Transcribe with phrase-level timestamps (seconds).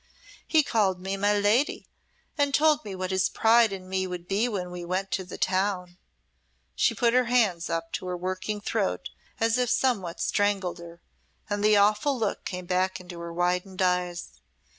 [0.47, 1.85] He called me 'my lady'
[2.35, 5.37] and told me what his pride in me would be when we went to the
[5.37, 5.99] town."
[6.73, 11.03] She put her hands up to her working throat as if somewhat strangled her,
[11.51, 14.39] and the awful look came back into her widened eyes.